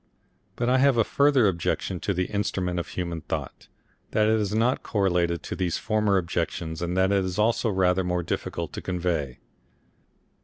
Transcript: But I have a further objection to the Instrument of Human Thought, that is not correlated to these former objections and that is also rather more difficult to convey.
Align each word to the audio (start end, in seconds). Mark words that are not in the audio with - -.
But 0.55 0.67
I 0.67 0.79
have 0.79 0.97
a 0.97 1.03
further 1.03 1.47
objection 1.47 1.99
to 1.99 2.11
the 2.15 2.25
Instrument 2.25 2.79
of 2.79 2.87
Human 2.87 3.21
Thought, 3.21 3.67
that 4.09 4.27
is 4.27 4.51
not 4.51 4.81
correlated 4.81 5.43
to 5.43 5.55
these 5.55 5.77
former 5.77 6.17
objections 6.17 6.81
and 6.81 6.97
that 6.97 7.11
is 7.11 7.37
also 7.37 7.69
rather 7.69 8.03
more 8.03 8.23
difficult 8.23 8.73
to 8.73 8.81
convey. 8.81 9.37